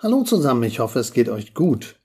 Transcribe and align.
Hallo 0.00 0.22
zusammen, 0.22 0.62
ich 0.62 0.78
hoffe, 0.78 1.00
es 1.00 1.12
geht 1.12 1.28
euch 1.28 1.54
gut. 1.54 1.96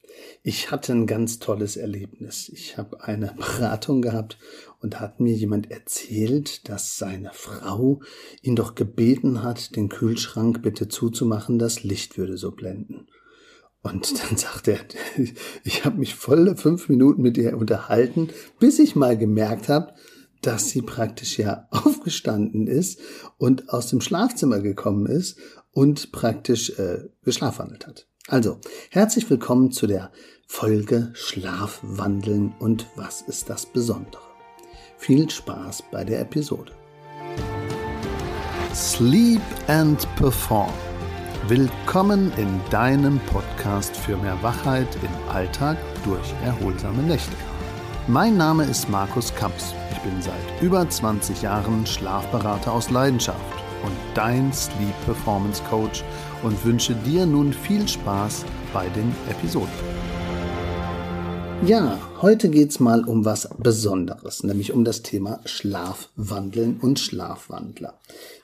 Ich 0.42 0.72
hatte 0.72 0.94
ein 0.94 1.06
ganz 1.06 1.38
tolles 1.38 1.78
Erlebnis. 1.78 2.50
Ich 2.50 2.76
habe 2.76 3.04
eine 3.04 3.28
Beratung 3.38 4.02
gehabt 4.02 4.40
und 4.80 5.00
hat 5.00 5.20
mir 5.20 5.36
jemand 5.36 5.70
erzählt, 5.70 6.68
dass 6.70 6.98
seine 6.98 7.30
Frau 7.34 8.02
ihn 8.42 8.56
doch 8.56 8.74
gebeten 8.74 9.44
hat, 9.44 9.76
den 9.76 9.90
Kühlschrank 9.90 10.64
bitte 10.64 10.88
zuzumachen, 10.88 11.60
das 11.60 11.84
Licht 11.84 12.18
würde 12.18 12.36
so 12.36 12.50
blenden. 12.50 13.06
Und 13.84 14.12
dann 14.24 14.38
sagt 14.38 14.70
er, 14.70 14.80
ich 15.64 15.86
habe 15.86 16.00
mich 16.00 16.16
volle 16.16 16.58
fünf 16.58 16.90
Minuten 16.90 17.22
mit 17.22 17.38
ihr 17.38 17.56
unterhalten, 17.56 18.30
bis 18.58 18.80
ich 18.80 18.96
mal 18.96 19.20
gemerkt 19.20 19.70
habe, 19.70 19.94
dass 20.42 20.70
sie 20.70 20.82
praktisch 20.82 21.38
ja 21.38 21.68
aufgestanden 21.72 22.66
ist 22.66 23.00
und 23.38 23.70
aus 23.70 23.90
dem 23.90 24.02
Schlafzimmer 24.02 24.62
gekommen 24.62 25.06
ist 25.06 25.38
und 25.74 26.12
praktisch 26.12 26.78
äh, 26.80 27.10
geschlafwandelt 27.24 27.88
hat. 27.88 28.08
Also, 28.28 28.60
herzlich 28.90 29.30
willkommen 29.30 29.72
zu 29.72 29.88
der 29.88 30.12
Folge 30.48 31.12
Schlafwandeln 31.14 32.54
und 32.60 32.86
was 32.96 33.22
ist 33.22 33.50
das 33.50 33.66
Besondere? 33.66 34.22
Viel 34.98 35.30
Spaß 35.30 35.84
bei 35.92 36.04
der 36.04 36.22
Episode. 36.22 36.72
Sleep 38.74 39.42
and 39.68 40.08
Perform. 40.16 40.72
Willkommen 41.48 42.32
in 42.38 42.62
deinem 42.70 43.20
Podcast 43.26 43.98
für 43.98 44.16
mehr 44.16 44.42
Wachheit 44.42 44.88
im 45.02 45.30
Alltag 45.30 45.78
durch 46.06 46.34
erholsame 46.46 47.04
Nächte. 47.04 47.36
Mein 48.08 48.38
Name 48.38 48.64
ist 48.64 48.88
Markus 48.90 49.36
Kamps. 49.36 49.74
Ich 49.92 50.00
bin 50.00 50.22
seit 50.22 50.62
über 50.62 50.90
20 50.90 51.42
Jahren 51.42 51.86
Schlafberater 51.86 52.72
aus 52.72 52.90
Leidenschaft 52.90 53.53
und 53.84 53.94
dein 54.16 54.52
Sleep 54.52 54.96
Performance 55.06 55.62
Coach 55.70 56.04
und 56.42 56.64
wünsche 56.66 56.96
dir 56.96 57.26
nun 57.26 57.54
viel 57.54 57.88
Spaß 57.88 58.46
bei 58.74 58.88
den 58.90 59.14
Episoden. 59.30 59.70
Ja, 61.66 61.98
heute 62.22 62.50
geht's 62.50 62.82
mal 62.82 63.06
um 63.06 63.24
was 63.24 63.48
Besonderes, 63.58 64.44
nämlich 64.44 64.74
um 64.74 64.84
das 64.84 65.02
Thema 65.02 65.40
Schlafwandeln 65.46 66.78
und 66.82 67.00
Schlafwandler. 67.00 67.94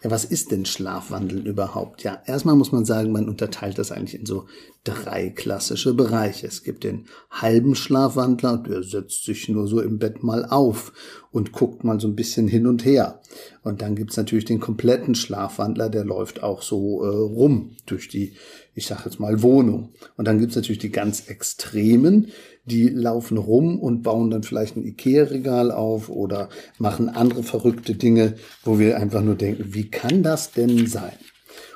Ja, 0.01 0.09
was 0.09 0.23
ist 0.23 0.51
denn 0.51 0.65
Schlafwandeln 0.65 1.45
überhaupt? 1.45 2.03
Ja, 2.03 2.21
erstmal 2.25 2.55
muss 2.55 2.71
man 2.71 2.85
sagen, 2.85 3.11
man 3.11 3.27
unterteilt 3.27 3.77
das 3.77 3.91
eigentlich 3.91 4.17
in 4.17 4.25
so 4.25 4.45
drei 4.89 5.29
klassische 5.29 5.93
Bereiche. 5.93 6.47
Es 6.47 6.63
gibt 6.63 6.83
den 6.83 7.05
halben 7.29 7.75
Schlafwandler, 7.75 8.57
der 8.57 8.83
setzt 8.83 9.23
sich 9.25 9.47
nur 9.49 9.67
so 9.67 9.81
im 9.81 9.99
Bett 9.99 10.23
mal 10.23 10.45
auf 10.45 10.91
und 11.31 11.51
guckt 11.51 11.83
mal 11.83 11.99
so 11.99 12.07
ein 12.07 12.15
bisschen 12.15 12.47
hin 12.47 12.65
und 12.65 12.85
her. 12.85 13.21
Und 13.61 13.81
dann 13.81 13.95
gibt's 13.95 14.17
natürlich 14.17 14.45
den 14.45 14.59
kompletten 14.59 15.15
Schlafwandler, 15.15 15.89
der 15.89 16.03
läuft 16.03 16.41
auch 16.41 16.61
so 16.61 17.03
äh, 17.03 17.07
rum 17.07 17.75
durch 17.85 18.07
die, 18.07 18.33
ich 18.73 18.87
sag 18.87 19.05
jetzt 19.05 19.19
mal, 19.19 19.41
Wohnung. 19.43 19.93
Und 20.17 20.27
dann 20.27 20.39
gibt's 20.39 20.55
natürlich 20.55 20.79
die 20.79 20.91
ganz 20.91 21.27
Extremen, 21.27 22.27
die 22.65 22.89
laufen 22.89 23.37
rum 23.37 23.79
und 23.79 24.01
bauen 24.01 24.31
dann 24.31 24.43
vielleicht 24.43 24.75
ein 24.75 24.85
Ikea-Regal 24.85 25.71
auf 25.71 26.09
oder 26.09 26.49
machen 26.77 27.09
andere 27.09 27.43
verrückte 27.43 27.95
Dinge, 27.95 28.35
wo 28.63 28.79
wir 28.79 28.97
einfach 28.97 29.21
nur 29.21 29.35
denken, 29.35 29.73
wie 29.73 29.89
kann 29.89 30.23
das 30.23 30.51
denn 30.51 30.87
sein? 30.87 31.13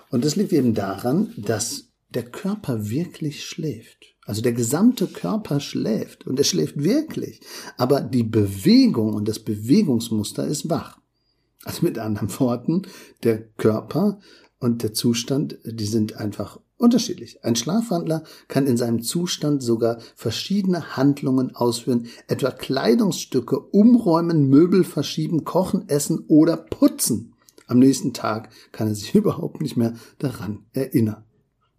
Und 0.09 0.25
das 0.25 0.36
liegt 0.36 0.53
eben 0.53 0.75
daran, 0.75 1.34
dass 1.38 1.93
der 2.16 2.23
Körper 2.23 2.89
wirklich 2.89 3.44
schläft. 3.45 4.16
Also 4.25 4.42
der 4.42 4.53
gesamte 4.53 5.08
Körper 5.08 5.59
schläft 5.59 6.25
und 6.25 6.39
er 6.39 6.45
schläft 6.45 6.81
wirklich. 6.81 7.42
Aber 7.78 8.02
die 8.02 8.23
Bewegung 8.23 9.14
und 9.14 9.28
das 9.28 9.39
Bewegungsmuster 9.39 10.45
ist 10.45 10.69
wach. 10.69 11.00
Also 11.64 11.86
mit 11.86 11.97
anderen 11.97 12.39
Worten, 12.39 12.84
der 13.23 13.44
Körper 13.58 14.19
und 14.59 14.84
der 14.84 14.94
Zustand, 14.94 15.58
die 15.66 15.86
sind 15.86 16.16
einfach 16.17 16.59
unterschiedlich. 16.78 17.44
Ein 17.44 17.56
Schlafwandler 17.56 18.23
kann 18.47 18.67
in 18.67 18.78
seinem 18.78 19.02
Zustand 19.02 19.64
sogar 19.64 20.00
verschiedene 20.16 20.97
Handlungen 20.97 21.56
ausführen, 21.56 22.08
etwa 22.28 22.52
Kleidungsstücke 22.52 23.59
umräumen, 23.59 24.50
Möbel 24.50 24.84
verschieben, 24.84 25.45
kochen, 25.45 25.88
essen 25.88 26.25
oder 26.28 26.57
putzen. 26.57 27.34
Am 27.68 27.79
nächsten 27.79 28.13
Tag 28.13 28.50
kann 28.72 28.88
er 28.88 28.96
sich 28.96 29.16
überhaupt 29.16 29.62
nicht 29.62 29.78
mehr 29.78 29.96
daran 30.19 30.66
erinnern. 30.73 31.23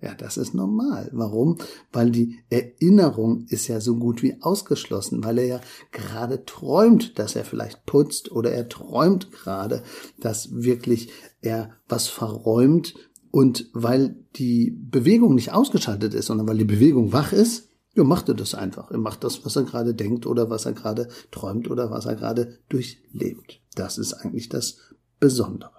Ja, 0.05 0.15
das 0.15 0.37
ist 0.37 0.53
normal. 0.53 1.09
Warum? 1.15 1.57
Weil 1.91 2.11
die 2.11 2.41
Erinnerung 2.51 3.47
ist 3.49 3.69
ja 3.69 3.81
so 3.81 3.97
gut 3.97 4.23
wie 4.23 4.37
ausgeschlossen, 4.43 5.25
weil 5.25 5.39
er 5.39 5.47
ja 5.47 5.61
gerade 5.93 6.45
träumt, 6.45 7.19
dass 7.19 7.37
er 7.37 7.47
vielleicht 7.47 7.87
putzt 7.87 8.31
oder 8.31 8.53
er 8.53 8.69
träumt 8.69 9.33
gerade, 9.33 9.83
dass 10.21 10.51
wirklich 10.53 11.11
er 11.41 11.71
was 11.89 12.09
verräumt 12.09 12.95
und 13.31 13.71
weil 13.73 14.27
die 14.37 14.77
Bewegung 14.79 15.37
nicht 15.37 15.55
ausgeschaltet 15.55 16.13
ist, 16.13 16.27
sondern 16.27 16.49
weil 16.49 16.59
die 16.59 16.67
Bewegung 16.67 17.15
wach 17.15 17.33
ist, 17.33 17.71
ja, 17.95 18.05
macht 18.05 18.29
er 18.29 18.35
das 18.35 18.55
einfach. 18.55 18.91
Er 18.91 18.99
macht 18.99 19.25
das, 19.25 19.43
was 19.47 19.57
er 19.57 19.63
gerade 19.63 19.95
denkt 19.95 20.27
oder 20.27 20.51
was 20.51 20.67
er 20.67 20.75
gerade 20.75 21.09
träumt 21.31 21.71
oder 21.71 21.91
was 21.91 22.05
er 22.05 22.17
gerade 22.17 22.59
durchlebt. 22.69 23.63
Das 23.75 23.97
ist 23.97 24.13
eigentlich 24.13 24.51
das 24.51 24.77
Besondere. 25.19 25.73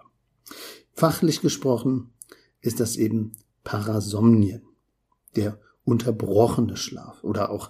Fachlich 0.94 1.42
gesprochen 1.42 2.09
ist 2.59 2.80
das 2.80 2.96
eben 2.96 3.34
Parasomnien, 3.65 4.61
der 5.35 5.59
unterbrochene 5.83 6.77
Schlaf 6.77 7.21
oder 7.23 7.49
auch 7.49 7.69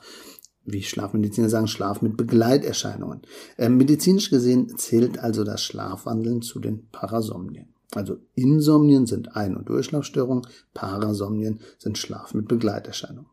wie 0.63 0.83
Schlafmediziner 0.83 1.50
sagen, 1.50 1.67
Schlaf 1.67 2.01
mit 2.01 2.17
Begleiterscheinungen. 2.17 3.22
Äh, 3.57 3.69
medizinisch 3.69 4.29
gesehen 4.29 4.78
zählt 4.78 5.19
also 5.19 5.44
das 5.44 5.63
Schlafwandeln 5.63 6.41
zu 6.41 6.59
den 6.59 6.88
Parasomnien. 6.91 7.73
Also 7.94 8.17
Insomnien 8.33 9.06
sind 9.06 9.35
Ein- 9.35 9.56
und 9.56 9.69
Durchschlafstörungen, 9.69 10.47
Parasomnien 10.73 11.59
sind 11.78 11.97
Schlaf 11.97 12.33
mit 12.33 12.47
Begleiterscheinungen. 12.47 13.29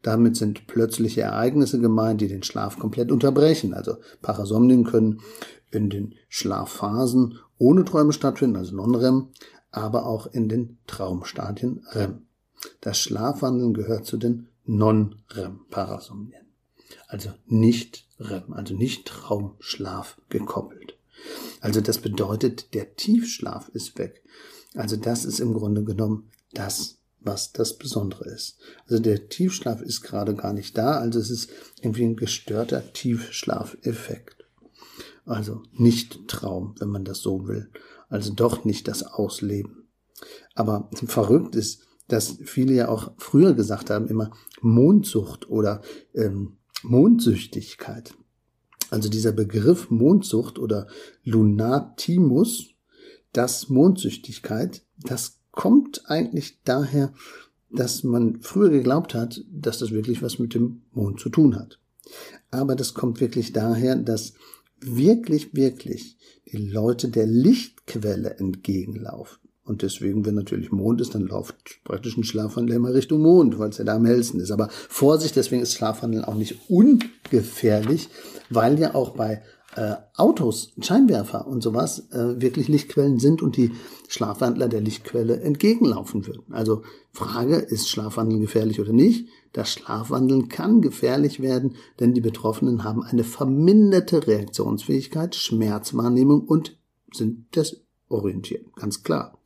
Damit 0.00 0.36
sind 0.36 0.66
plötzliche 0.66 1.20
Ereignisse 1.20 1.78
gemeint, 1.78 2.20
die 2.20 2.28
den 2.28 2.42
Schlaf 2.42 2.78
komplett 2.78 3.12
unterbrechen. 3.12 3.74
Also 3.74 3.98
Parasomnien 4.20 4.84
können 4.84 5.20
in 5.70 5.90
den 5.90 6.14
Schlafphasen 6.28 7.38
ohne 7.58 7.84
Träume 7.84 8.12
stattfinden, 8.12 8.56
also 8.56 8.74
Non-REM, 8.74 9.28
aber 9.72 10.06
auch 10.06 10.26
in 10.26 10.48
den 10.48 10.78
Traumstadien 10.86 11.84
REM. 11.90 12.26
Das 12.80 12.98
Schlafwandeln 12.98 13.74
gehört 13.74 14.06
zu 14.06 14.18
den 14.18 14.48
Non-REM-Parasomnien. 14.64 16.46
Also 17.08 17.30
nicht 17.46 18.06
REM, 18.20 18.52
also 18.52 18.74
nicht 18.74 19.06
Traumschlaf 19.06 20.20
gekoppelt. 20.28 20.96
Also 21.60 21.80
das 21.80 21.98
bedeutet, 21.98 22.74
der 22.74 22.94
Tiefschlaf 22.96 23.68
ist 23.70 23.98
weg. 23.98 24.22
Also 24.74 24.96
das 24.96 25.24
ist 25.24 25.40
im 25.40 25.54
Grunde 25.54 25.82
genommen 25.84 26.30
das, 26.52 26.98
was 27.20 27.52
das 27.52 27.78
Besondere 27.78 28.28
ist. 28.28 28.58
Also 28.88 29.02
der 29.02 29.28
Tiefschlaf 29.28 29.80
ist 29.80 30.02
gerade 30.02 30.34
gar 30.34 30.52
nicht 30.52 30.76
da, 30.76 30.98
also 30.98 31.18
es 31.18 31.30
ist 31.30 31.50
irgendwie 31.80 32.04
ein 32.04 32.16
gestörter 32.16 32.92
Tiefschlafeffekt. 32.92 34.44
Also 35.24 35.62
nicht 35.72 36.28
Traum, 36.28 36.74
wenn 36.78 36.88
man 36.88 37.04
das 37.04 37.18
so 37.20 37.46
will 37.46 37.70
also 38.12 38.32
doch 38.34 38.64
nicht 38.64 38.88
das 38.88 39.02
Ausleben. 39.02 39.88
Aber 40.54 40.90
verrückt 40.92 41.56
ist, 41.56 41.82
dass 42.08 42.36
viele 42.44 42.74
ja 42.74 42.88
auch 42.88 43.12
früher 43.16 43.54
gesagt 43.54 43.88
haben, 43.88 44.06
immer 44.06 44.32
Mondsucht 44.60 45.48
oder 45.48 45.80
ähm, 46.14 46.58
Mondsüchtigkeit. 46.82 48.14
Also 48.90 49.08
dieser 49.08 49.32
Begriff 49.32 49.90
Mondsucht 49.90 50.58
oder 50.58 50.88
Lunatimus, 51.24 52.74
das 53.32 53.70
Mondsüchtigkeit, 53.70 54.82
das 54.98 55.40
kommt 55.50 56.02
eigentlich 56.10 56.60
daher, 56.64 57.14
dass 57.70 58.04
man 58.04 58.42
früher 58.42 58.68
geglaubt 58.68 59.14
hat, 59.14 59.42
dass 59.50 59.78
das 59.78 59.90
wirklich 59.90 60.22
was 60.22 60.38
mit 60.38 60.52
dem 60.52 60.82
Mond 60.92 61.18
zu 61.18 61.30
tun 61.30 61.56
hat. 61.56 61.80
Aber 62.50 62.76
das 62.76 62.92
kommt 62.92 63.22
wirklich 63.22 63.54
daher, 63.54 63.96
dass 63.96 64.34
wirklich, 64.82 65.54
wirklich 65.54 66.16
die 66.50 66.58
Leute 66.58 67.08
der 67.08 67.26
Lichtquelle 67.26 68.38
entgegenlaufen. 68.38 69.38
Und 69.64 69.82
deswegen, 69.82 70.26
wenn 70.26 70.34
natürlich 70.34 70.72
Mond 70.72 71.00
ist, 71.00 71.14
dann 71.14 71.22
läuft 71.22 71.54
praktisch 71.84 72.16
ein 72.16 72.24
Schlafwandel 72.24 72.76
immer 72.76 72.92
Richtung 72.92 73.22
Mond, 73.22 73.58
weil 73.58 73.70
es 73.70 73.78
ja 73.78 73.84
da 73.84 73.94
am 73.94 74.04
hellsten 74.04 74.40
ist. 74.40 74.50
Aber 74.50 74.68
Vorsicht, 74.70 75.36
deswegen 75.36 75.62
ist 75.62 75.74
Schlafwandeln 75.74 76.24
auch 76.24 76.34
nicht 76.34 76.68
ungefährlich, 76.68 78.08
weil 78.50 78.78
ja 78.80 78.94
auch 78.94 79.10
bei 79.10 79.42
äh, 79.76 79.94
Autos, 80.16 80.72
Scheinwerfer 80.80 81.46
und 81.46 81.62
sowas 81.62 82.10
äh, 82.10 82.40
wirklich 82.40 82.68
Lichtquellen 82.68 83.20
sind 83.20 83.40
und 83.40 83.56
die 83.56 83.70
Schlafwandler 84.08 84.68
der 84.68 84.80
Lichtquelle 84.80 85.40
entgegenlaufen 85.40 86.26
würden. 86.26 86.52
Also 86.52 86.82
Frage, 87.12 87.56
ist 87.56 87.88
Schlafwandeln 87.88 88.40
gefährlich 88.40 88.80
oder 88.80 88.92
nicht? 88.92 89.28
Das 89.52 89.70
Schlafwandeln 89.70 90.48
kann 90.48 90.80
gefährlich 90.80 91.40
werden, 91.40 91.76
denn 92.00 92.14
die 92.14 92.20
Betroffenen 92.20 92.84
haben 92.84 93.02
eine 93.02 93.24
verminderte 93.24 94.26
Reaktionsfähigkeit, 94.26 95.34
Schmerzwahrnehmung 95.34 96.42
und 96.42 96.78
sind 97.12 97.54
desorientiert. 97.54 98.74
Ganz 98.76 99.02
klar. 99.02 99.41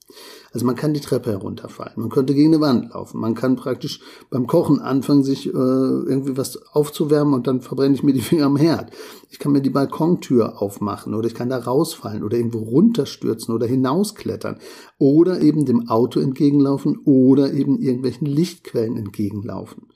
Also 0.52 0.64
man 0.64 0.76
kann 0.76 0.94
die 0.94 1.00
Treppe 1.00 1.32
herunterfallen, 1.32 1.94
man 1.96 2.08
könnte 2.08 2.34
gegen 2.34 2.54
eine 2.54 2.60
Wand 2.60 2.90
laufen, 2.90 3.20
man 3.20 3.34
kann 3.34 3.56
praktisch 3.56 4.00
beim 4.30 4.46
Kochen 4.46 4.80
anfangen, 4.80 5.24
sich 5.24 5.48
äh, 5.48 5.50
irgendwie 5.50 6.36
was 6.36 6.56
aufzuwärmen 6.72 7.34
und 7.34 7.46
dann 7.46 7.60
verbrenne 7.60 7.94
ich 7.94 8.02
mir 8.02 8.12
die 8.12 8.20
Finger 8.20 8.46
am 8.46 8.56
Herd. 8.56 8.92
Ich 9.30 9.38
kann 9.38 9.52
mir 9.52 9.60
die 9.60 9.70
Balkontür 9.70 10.62
aufmachen 10.62 11.12
oder 11.12 11.26
ich 11.26 11.34
kann 11.34 11.50
da 11.50 11.58
rausfallen 11.58 12.22
oder 12.22 12.36
irgendwo 12.36 12.60
runterstürzen 12.60 13.54
oder 13.54 13.66
hinausklettern 13.66 14.58
oder 14.98 15.40
eben 15.40 15.66
dem 15.66 15.88
Auto 15.88 16.20
entgegenlaufen 16.20 17.00
oder 17.04 17.52
eben 17.52 17.78
irgendwelchen 17.78 18.26
Lichtquellen 18.26 18.96
entgegenlaufen. 18.96 19.88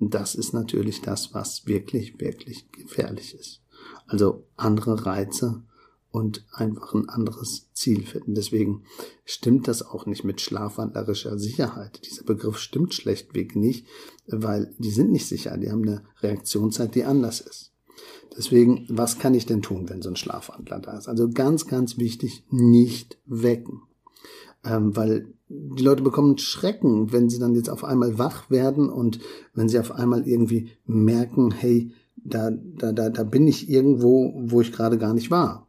Und 0.00 0.14
das 0.14 0.34
ist 0.34 0.52
natürlich 0.52 1.02
das, 1.02 1.34
was 1.34 1.66
wirklich, 1.66 2.18
wirklich 2.18 2.70
gefährlich 2.72 3.34
ist. 3.34 3.60
Also 4.06 4.44
andere 4.56 5.04
Reize 5.04 5.62
und 6.10 6.46
einfach 6.52 6.94
ein 6.94 7.08
anderes 7.08 7.68
Ziel 7.74 8.04
finden. 8.04 8.34
Deswegen 8.34 8.84
stimmt 9.24 9.68
das 9.68 9.82
auch 9.82 10.06
nicht 10.06 10.24
mit 10.24 10.40
schlafwandlerischer 10.40 11.38
Sicherheit. 11.38 12.00
Dieser 12.06 12.24
Begriff 12.24 12.58
stimmt 12.58 12.94
schlechtweg 12.94 13.56
nicht, 13.56 13.86
weil 14.26 14.74
die 14.78 14.90
sind 14.90 15.12
nicht 15.12 15.26
sicher. 15.26 15.56
Die 15.58 15.70
haben 15.70 15.82
eine 15.82 16.04
Reaktionszeit, 16.22 16.94
die 16.94 17.04
anders 17.04 17.40
ist. 17.40 17.72
Deswegen, 18.36 18.86
was 18.88 19.18
kann 19.18 19.34
ich 19.34 19.46
denn 19.46 19.62
tun, 19.62 19.88
wenn 19.88 20.02
so 20.02 20.08
ein 20.08 20.16
Schlafwandler 20.16 20.78
da 20.78 20.96
ist? 20.96 21.08
Also 21.08 21.28
ganz, 21.28 21.66
ganz 21.66 21.98
wichtig, 21.98 22.44
nicht 22.50 23.18
wecken. 23.26 23.82
Ähm, 24.64 24.96
weil 24.96 25.34
die 25.48 25.82
Leute 25.82 26.02
bekommen 26.02 26.38
Schrecken, 26.38 27.12
wenn 27.12 27.28
sie 27.28 27.38
dann 27.38 27.54
jetzt 27.54 27.70
auf 27.70 27.84
einmal 27.84 28.18
wach 28.18 28.50
werden 28.50 28.90
und 28.90 29.18
wenn 29.54 29.68
sie 29.68 29.78
auf 29.78 29.92
einmal 29.92 30.26
irgendwie 30.26 30.70
merken, 30.84 31.50
hey, 31.50 31.92
da, 32.16 32.50
da, 32.50 32.92
da, 32.92 33.08
da 33.10 33.24
bin 33.24 33.46
ich 33.46 33.68
irgendwo, 33.68 34.34
wo 34.36 34.60
ich 34.60 34.72
gerade 34.72 34.98
gar 34.98 35.14
nicht 35.14 35.30
war. 35.30 35.67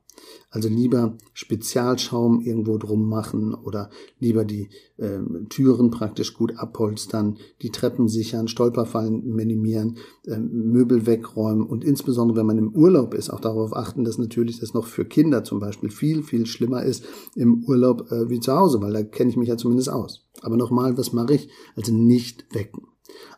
Also 0.51 0.67
lieber 0.67 1.15
Spezialschaum 1.33 2.41
irgendwo 2.41 2.77
drum 2.77 3.07
machen 3.07 3.53
oder 3.53 3.91
lieber 4.19 4.45
die 4.45 4.69
äh, 4.97 5.19
Türen 5.49 5.91
praktisch 5.91 6.33
gut 6.33 6.57
abholstern, 6.57 7.37
die 7.61 7.69
Treppen 7.69 8.07
sichern, 8.07 8.47
Stolperfallen 8.47 9.23
minimieren, 9.35 9.97
äh, 10.25 10.39
Möbel 10.39 11.05
wegräumen 11.05 11.63
und 11.63 11.83
insbesondere 11.83 12.39
wenn 12.39 12.47
man 12.47 12.57
im 12.57 12.75
Urlaub 12.75 13.13
ist, 13.13 13.29
auch 13.29 13.41
darauf 13.41 13.75
achten, 13.75 14.03
dass 14.03 14.17
natürlich 14.17 14.59
das 14.59 14.73
noch 14.73 14.87
für 14.87 15.05
Kinder 15.05 15.43
zum 15.43 15.59
Beispiel 15.59 15.91
viel, 15.91 16.23
viel 16.23 16.47
schlimmer 16.47 16.83
ist 16.83 17.05
im 17.35 17.63
Urlaub 17.65 18.11
äh, 18.11 18.29
wie 18.29 18.39
zu 18.39 18.53
Hause, 18.53 18.81
weil 18.81 18.93
da 18.93 19.03
kenne 19.03 19.29
ich 19.29 19.37
mich 19.37 19.49
ja 19.49 19.57
zumindest 19.57 19.89
aus. 19.89 20.25
Aber 20.41 20.57
nochmal, 20.57 20.97
was 20.97 21.13
mache 21.13 21.35
ich? 21.35 21.49
Also 21.75 21.93
nicht 21.93 22.45
wecken 22.55 22.87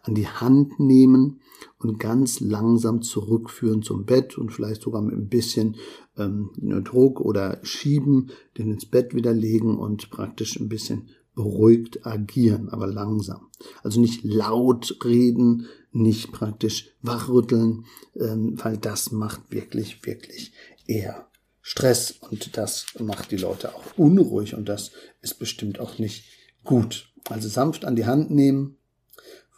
an 0.03 0.15
die 0.15 0.27
Hand 0.27 0.79
nehmen 0.79 1.41
und 1.77 2.00
ganz 2.00 2.39
langsam 2.39 3.01
zurückführen 3.01 3.81
zum 3.81 4.06
Bett 4.06 4.38
und 4.38 4.51
vielleicht 4.51 4.81
sogar 4.81 5.01
mit 5.01 5.15
ein 5.15 5.29
bisschen 5.29 5.77
ähm, 6.18 6.51
Druck 6.83 7.21
oder 7.21 7.59
schieben, 7.63 8.31
den 8.57 8.71
ins 8.71 8.85
Bett 8.85 9.13
wieder 9.13 9.33
legen 9.33 9.77
und 9.77 10.09
praktisch 10.09 10.59
ein 10.59 10.69
bisschen 10.69 11.09
beruhigt 11.33 12.06
agieren, 12.06 12.69
aber 12.69 12.88
langsam. 12.88 13.47
Also 13.83 14.01
nicht 14.01 14.23
laut 14.23 14.97
reden, 15.03 15.68
nicht 15.91 16.31
praktisch 16.31 16.89
wachrütteln, 17.01 17.85
ähm, 18.15 18.56
weil 18.62 18.77
das 18.77 19.12
macht 19.12 19.51
wirklich, 19.51 20.06
wirklich 20.06 20.51
eher 20.88 21.27
Stress 21.62 22.12
und 22.12 22.57
das 22.57 22.88
macht 23.00 23.31
die 23.31 23.38
Leute 23.38 23.75
auch 23.75 23.97
unruhig 23.97 24.56
und 24.56 24.67
das 24.67 24.91
ist 25.21 25.39
bestimmt 25.39 25.79
auch 25.79 26.00
nicht 26.00 26.25
gut. 26.63 27.12
Also 27.29 27.50
sanft 27.50 27.85
an 27.85 27.95
die 27.95 28.06
Hand 28.06 28.31
nehmen, 28.31 28.77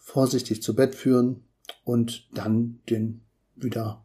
vorsichtig 0.04 0.62
zu 0.62 0.76
Bett 0.76 0.96
führen 0.96 1.46
und 1.86 2.30
dann 2.34 2.82
den 2.90 3.22
wieder 3.56 4.03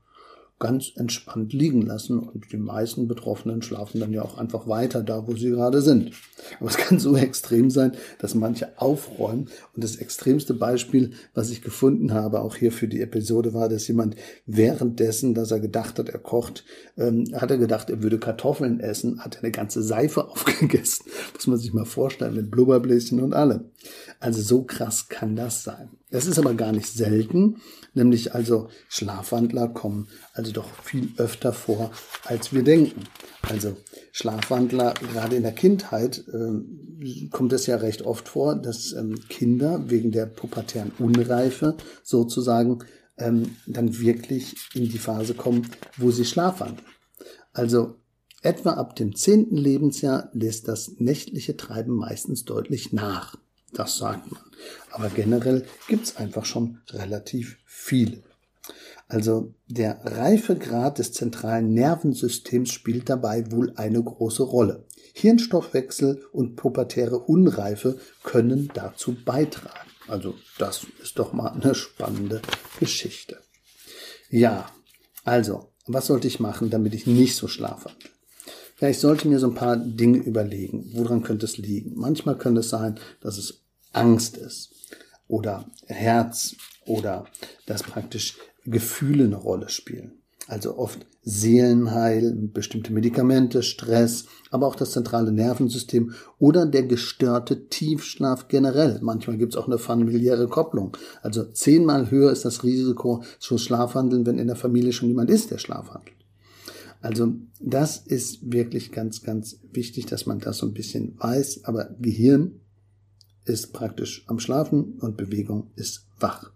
ganz 0.58 0.92
entspannt 0.96 1.52
liegen 1.52 1.82
lassen 1.82 2.18
und 2.18 2.52
die 2.52 2.56
meisten 2.56 3.06
Betroffenen 3.06 3.62
schlafen 3.62 4.00
dann 4.00 4.12
ja 4.12 4.22
auch 4.22 4.38
einfach 4.38 4.66
weiter 4.66 5.04
da, 5.04 5.26
wo 5.28 5.36
sie 5.36 5.50
gerade 5.50 5.82
sind. 5.82 6.12
Aber 6.58 6.68
es 6.68 6.76
kann 6.76 6.98
so 6.98 7.16
extrem 7.16 7.70
sein, 7.70 7.92
dass 8.18 8.34
manche 8.34 8.80
aufräumen 8.80 9.48
und 9.74 9.84
das 9.84 9.96
extremste 9.96 10.54
Beispiel, 10.54 11.12
was 11.32 11.50
ich 11.50 11.62
gefunden 11.62 12.12
habe, 12.12 12.40
auch 12.40 12.56
hier 12.56 12.72
für 12.72 12.88
die 12.88 13.00
Episode 13.00 13.54
war, 13.54 13.68
dass 13.68 13.86
jemand 13.86 14.16
währenddessen, 14.46 15.34
dass 15.34 15.52
er 15.52 15.60
gedacht 15.60 15.98
hat, 15.98 16.08
er 16.08 16.18
kocht, 16.18 16.64
ähm, 16.96 17.24
hat 17.34 17.50
er 17.50 17.58
gedacht, 17.58 17.88
er 17.90 18.02
würde 18.02 18.18
Kartoffeln 18.18 18.80
essen, 18.80 19.20
hat 19.20 19.36
er 19.36 19.44
eine 19.44 19.52
ganze 19.52 19.82
Seife 19.82 20.28
aufgegessen. 20.28 21.06
Muss 21.34 21.46
man 21.46 21.58
sich 21.58 21.72
mal 21.72 21.84
vorstellen, 21.84 22.34
mit 22.34 22.50
Blubberbläschen 22.50 23.20
und 23.20 23.32
allem. 23.32 23.66
Also 24.18 24.42
so 24.42 24.64
krass 24.64 25.08
kann 25.08 25.36
das 25.36 25.62
sein. 25.62 25.90
Das 26.10 26.26
ist 26.26 26.38
aber 26.38 26.54
gar 26.54 26.72
nicht 26.72 26.88
selten, 26.88 27.60
nämlich 27.92 28.34
also 28.34 28.68
Schlafwandler 28.88 29.68
kommen 29.68 30.08
also 30.32 30.47
doch 30.52 30.68
viel 30.82 31.10
öfter 31.16 31.52
vor, 31.52 31.90
als 32.24 32.52
wir 32.52 32.62
denken. 32.62 33.04
Also 33.42 33.76
Schlafwandler, 34.12 34.94
gerade 34.94 35.36
in 35.36 35.42
der 35.42 35.52
Kindheit, 35.52 36.24
äh, 36.28 37.28
kommt 37.30 37.52
es 37.52 37.66
ja 37.66 37.76
recht 37.76 38.02
oft 38.02 38.28
vor, 38.28 38.56
dass 38.56 38.92
ähm, 38.92 39.18
Kinder 39.28 39.88
wegen 39.88 40.10
der 40.10 40.26
pubertären 40.26 40.92
Unreife 40.98 41.76
sozusagen 42.02 42.80
ähm, 43.16 43.56
dann 43.66 44.00
wirklich 44.00 44.56
in 44.74 44.88
die 44.88 44.98
Phase 44.98 45.34
kommen, 45.34 45.68
wo 45.96 46.10
sie 46.10 46.24
schlafwandeln. 46.24 46.86
Also 47.52 47.96
etwa 48.42 48.74
ab 48.74 48.96
dem 48.96 49.14
zehnten 49.14 49.56
Lebensjahr 49.56 50.30
lässt 50.32 50.68
das 50.68 50.92
nächtliche 50.98 51.56
Treiben 51.56 51.94
meistens 51.94 52.44
deutlich 52.44 52.92
nach. 52.92 53.36
Das 53.72 53.98
sagt 53.98 54.30
man. 54.30 54.42
Aber 54.90 55.08
generell 55.10 55.66
gibt's 55.88 56.16
einfach 56.16 56.44
schon 56.44 56.78
relativ 56.90 57.58
viele. 57.66 58.22
Also 59.08 59.54
der 59.66 60.00
Reifegrad 60.04 60.98
des 60.98 61.12
zentralen 61.12 61.72
Nervensystems 61.72 62.70
spielt 62.70 63.08
dabei 63.08 63.50
wohl 63.50 63.72
eine 63.76 64.02
große 64.02 64.42
Rolle. 64.42 64.86
Hirnstoffwechsel 65.14 66.22
und 66.32 66.56
pubertäre 66.56 67.18
Unreife 67.18 67.98
können 68.22 68.70
dazu 68.74 69.16
beitragen. 69.24 69.90
Also 70.06 70.34
das 70.58 70.86
ist 71.02 71.18
doch 71.18 71.32
mal 71.32 71.48
eine 71.48 71.74
spannende 71.74 72.42
Geschichte. 72.78 73.38
Ja, 74.30 74.70
also, 75.24 75.72
was 75.86 76.06
sollte 76.06 76.28
ich 76.28 76.38
machen, 76.40 76.70
damit 76.70 76.94
ich 76.94 77.06
nicht 77.06 77.34
so 77.34 77.48
schlafe? 77.48 77.90
Ja, 78.80 78.88
ich 78.88 78.98
sollte 78.98 79.26
mir 79.26 79.38
so 79.38 79.48
ein 79.48 79.54
paar 79.54 79.76
Dinge 79.76 80.18
überlegen. 80.18 80.90
Woran 80.92 81.22
könnte 81.22 81.46
es 81.46 81.56
liegen? 81.56 81.94
Manchmal 81.96 82.38
könnte 82.38 82.60
es 82.60 82.68
sein, 82.68 83.00
dass 83.20 83.38
es 83.38 83.62
Angst 83.92 84.36
ist 84.36 84.70
oder 85.26 85.66
Herz 85.86 86.54
oder 86.86 87.26
dass 87.66 87.82
praktisch 87.82 88.36
Gefühle 88.70 89.24
eine 89.24 89.36
Rolle 89.36 89.68
spielen. 89.68 90.12
Also 90.46 90.78
oft 90.78 91.06
Seelenheil, 91.22 92.32
bestimmte 92.32 92.90
Medikamente, 92.90 93.62
Stress, 93.62 94.24
aber 94.50 94.66
auch 94.66 94.76
das 94.76 94.92
zentrale 94.92 95.30
Nervensystem 95.30 96.14
oder 96.38 96.64
der 96.64 96.84
gestörte 96.84 97.66
Tiefschlaf 97.66 98.48
generell. 98.48 98.98
Manchmal 99.02 99.36
gibt 99.36 99.52
es 99.52 99.58
auch 99.58 99.66
eine 99.66 99.76
familiäre 99.76 100.48
Kopplung. 100.48 100.96
Also 101.20 101.44
zehnmal 101.44 102.10
höher 102.10 102.32
ist 102.32 102.46
das 102.46 102.64
Risiko 102.64 103.22
zu 103.38 103.58
Schlafwandeln, 103.58 104.24
wenn 104.24 104.38
in 104.38 104.46
der 104.46 104.56
Familie 104.56 104.94
schon 104.94 105.08
jemand 105.08 105.28
ist, 105.28 105.50
der 105.50 105.58
schlafwandelt. 105.58 106.16
Also 107.02 107.34
das 107.60 107.98
ist 107.98 108.50
wirklich 108.50 108.90
ganz, 108.90 109.22
ganz 109.22 109.60
wichtig, 109.70 110.06
dass 110.06 110.24
man 110.24 110.38
das 110.38 110.58
so 110.58 110.66
ein 110.66 110.72
bisschen 110.72 111.14
weiß. 111.18 111.64
Aber 111.64 111.94
Gehirn 112.00 112.60
ist 113.44 113.74
praktisch 113.74 114.24
am 114.28 114.38
Schlafen 114.38 114.94
und 115.00 115.18
Bewegung 115.18 115.70
ist 115.76 116.06
wach. 116.18 116.52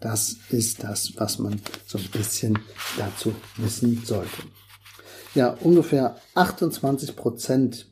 Das 0.00 0.36
ist 0.50 0.84
das, 0.84 1.12
was 1.16 1.38
man 1.38 1.60
so 1.86 1.98
ein 1.98 2.08
bisschen 2.12 2.58
dazu 2.96 3.34
wissen 3.56 4.02
sollte. 4.04 4.42
Ja, 5.34 5.50
ungefähr 5.60 6.16
28 6.34 7.16
Prozent 7.16 7.90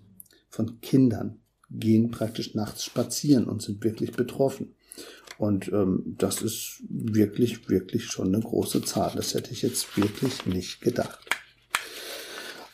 von 0.48 0.80
Kindern 0.80 1.40
gehen 1.70 2.10
praktisch 2.10 2.54
nachts 2.54 2.84
spazieren 2.84 3.44
und 3.44 3.62
sind 3.62 3.82
wirklich 3.84 4.12
betroffen. 4.12 4.74
Und 5.38 5.68
ähm, 5.68 6.14
das 6.18 6.40
ist 6.40 6.82
wirklich, 6.88 7.68
wirklich 7.68 8.06
schon 8.06 8.28
eine 8.28 8.42
große 8.42 8.82
Zahl. 8.82 9.12
Das 9.14 9.34
hätte 9.34 9.52
ich 9.52 9.62
jetzt 9.62 9.96
wirklich 9.96 10.46
nicht 10.46 10.80
gedacht. 10.80 11.18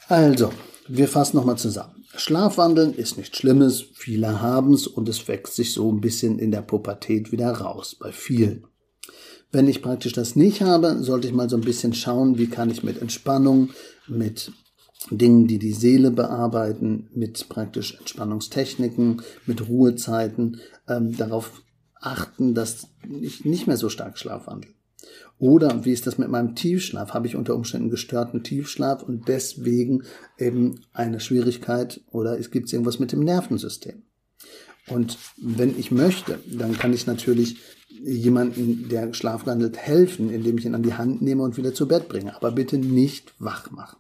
Also, 0.09 0.53
wir 0.87 1.09
fassen 1.09 1.37
nochmal 1.37 1.59
zusammen. 1.59 2.05
Schlafwandeln 2.15 2.95
ist 2.95 3.17
nichts 3.17 3.39
Schlimmes, 3.39 3.87
viele 3.95 4.43
haben 4.43 4.75
es 4.75 4.87
und 4.87 5.09
es 5.09 5.27
wächst 5.29 5.55
sich 5.55 5.73
so 5.73 5.91
ein 5.91 6.03
bisschen 6.03 6.39
in 6.39 6.51
der 6.51 6.61
Pubertät 6.61 7.33
wieder 7.33 7.51
raus, 7.51 7.97
bei 7.99 8.13
vielen. 8.13 8.67
Wenn 9.53 9.69
ich 9.69 9.83
praktisch 9.83 10.15
das 10.15 10.35
nicht 10.35 10.63
habe, 10.63 11.03
sollte 11.03 11.29
ich 11.29 11.35
mal 11.35 11.51
so 11.51 11.57
ein 11.57 11.63
bisschen 11.63 11.93
schauen, 11.93 12.39
wie 12.39 12.47
kann 12.47 12.71
ich 12.71 12.83
mit 12.83 13.01
Entspannung, 13.01 13.71
mit 14.09 14.51
Dingen, 15.11 15.47
die 15.47 15.59
die 15.59 15.75
Seele 15.75 16.11
bearbeiten, 16.11 17.11
mit 17.15 17.49
praktisch 17.51 17.99
Entspannungstechniken, 17.99 19.21
mit 19.45 19.69
Ruhezeiten, 19.69 20.61
ähm, 20.89 21.17
darauf 21.17 21.63
achten, 21.95 22.55
dass 22.55 22.89
ich 23.21 23.45
nicht 23.45 23.67
mehr 23.67 23.77
so 23.77 23.91
stark 23.91 24.19
schlafwandel. 24.19 24.71
Oder 25.39 25.85
wie 25.85 25.93
ist 25.93 26.07
das 26.07 26.19
mit 26.19 26.29
meinem 26.29 26.55
Tiefschlaf? 26.55 27.13
Habe 27.13 27.27
ich 27.27 27.37
unter 27.37 27.55
Umständen 27.55 27.91
gestörten 27.91 28.43
Tiefschlaf 28.43 29.03
und 29.03 29.29
deswegen 29.29 30.05
eben 30.39 30.81
eine 30.93 31.21
Schwierigkeit 31.21 32.01
oder 32.11 32.39
es 32.39 32.51
gibt 32.51 32.73
irgendwas 32.73 33.01
mit 33.01 33.13
dem 33.13 33.21
Nervensystem? 33.21 34.03
Und 34.89 35.19
wenn 35.37 35.79
ich 35.79 35.91
möchte, 35.91 36.39
dann 36.47 36.77
kann 36.77 36.93
ich 36.93 37.07
natürlich 37.07 37.59
jemanden, 38.05 38.89
der 38.89 39.13
schlafwandelt, 39.15 39.77
helfen, 39.77 40.31
indem 40.31 40.59
ich 40.59 40.65
ihn 40.65 40.75
an 40.75 40.83
die 40.83 40.95
Hand 40.95 41.23
nehme 41.23 41.43
und 41.43 41.57
wieder 41.57 41.75
zu 41.75 41.87
Bett 41.87 42.09
bringe. 42.09 42.35
Aber 42.37 42.53
bitte 42.53 42.79
nicht 42.79 43.35
wach 43.39 43.71
machen. 43.71 43.97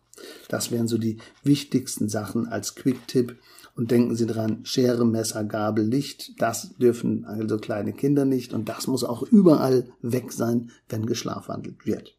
Das 0.48 0.70
wären 0.70 0.88
so 0.88 0.98
die 0.98 1.18
wichtigsten 1.42 2.08
Sachen 2.08 2.46
als 2.46 2.74
Quick-Tipp. 2.74 3.36
Und 3.74 3.90
denken 3.90 4.16
Sie 4.16 4.26
dran, 4.26 4.60
Schere, 4.64 5.06
Messer, 5.06 5.44
Gabel, 5.44 5.86
Licht, 5.86 6.34
das 6.38 6.74
dürfen 6.76 7.24
also 7.24 7.56
kleine 7.56 7.94
Kinder 7.94 8.26
nicht 8.26 8.52
und 8.52 8.68
das 8.68 8.86
muss 8.86 9.02
auch 9.02 9.22
überall 9.22 9.88
weg 10.02 10.30
sein, 10.30 10.70
wenn 10.90 11.06
geschlafwandelt 11.06 11.86
wird. 11.86 12.14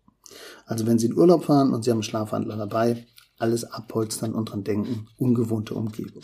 Also 0.66 0.88
wenn 0.88 0.98
Sie 0.98 1.06
in 1.06 1.16
Urlaub 1.16 1.46
fahren 1.46 1.72
und 1.72 1.84
Sie 1.84 1.92
haben 1.92 2.02
Schlafwandler 2.02 2.58
dabei, 2.58 3.06
alles 3.38 3.66
abpolstern 3.66 4.34
und 4.34 4.46
dran 4.46 4.64
denken, 4.64 5.08
ungewohnte 5.18 5.76
Umgebung. 5.76 6.24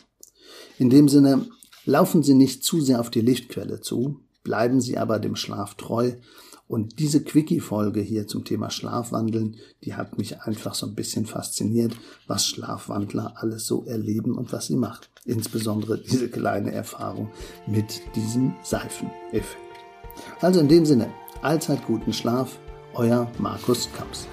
In 0.80 0.90
dem 0.90 1.08
Sinne, 1.08 1.46
laufen 1.86 2.24
Sie 2.24 2.34
nicht 2.34 2.64
zu 2.64 2.82
sehr 2.82 3.00
auf 3.00 3.12
die 3.12 3.22
Lichtquelle 3.22 3.82
zu, 3.82 4.22
bleiben 4.44 4.82
Sie 4.82 4.98
aber 4.98 5.20
dem 5.20 5.36
Schlaf 5.36 5.76
treu 5.76 6.14
und 6.70 7.00
diese 7.00 7.24
Quickie-Folge 7.24 8.00
hier 8.00 8.28
zum 8.28 8.46
Thema 8.46 8.70
Schlafwandeln, 8.70 9.56
die 9.84 9.96
hat 9.96 10.20
mich 10.20 10.42
einfach 10.42 10.76
so 10.76 10.86
ein 10.86 10.94
bisschen 10.94 11.26
fasziniert, 11.26 11.96
was 12.28 12.46
Schlafwandler 12.46 13.34
alles 13.38 13.66
so 13.66 13.86
erleben 13.86 14.36
und 14.38 14.54
was 14.54 14.68
sie 14.68 14.76
macht. 14.76 15.10
Insbesondere 15.26 15.98
diese 15.98 16.30
kleine 16.30 16.72
Erfahrung 16.72 17.32
mit 17.66 18.04
diesem 18.16 18.54
Seifeneffekt. 18.62 19.58
Also 20.42 20.60
in 20.60 20.68
dem 20.68 20.86
Sinne, 20.86 21.12
allzeit 21.42 21.84
guten 21.88 22.14
Schlaf, 22.14 22.60
euer 22.94 23.32
Markus 23.40 23.90
Kamps. 23.98 24.28